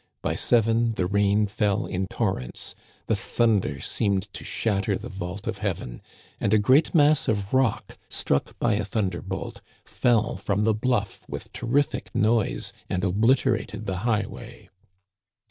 By 0.23 0.33
seven 0.33 0.93
the 0.93 1.05
rain 1.05 1.45
fell 1.45 1.85
in 1.85 2.07
torrents; 2.07 2.73
the 3.05 3.15
thunder 3.15 3.79
seemed 3.79 4.33
to 4.33 4.43
shatter 4.43 4.97
the 4.97 5.09
vault 5.09 5.45
of 5.45 5.59
heaven, 5.59 6.01
and 6.39 6.55
a 6.55 6.57
great 6.57 6.95
mass 6.95 7.27
of 7.27 7.53
rock, 7.53 7.99
struck 8.09 8.57
by 8.57 8.73
a 8.73 8.83
thunder 8.83 9.21
bolt, 9.21 9.61
fell 9.85 10.37
from 10.37 10.63
the 10.63 10.73
bluff 10.73 11.23
with 11.29 11.53
terrific 11.53 12.15
noise 12.15 12.73
and 12.89 13.03
obliterated 13.03 13.85
the 13.85 13.97
highway. 13.97 14.71